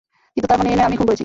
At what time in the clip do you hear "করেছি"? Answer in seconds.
1.09-1.19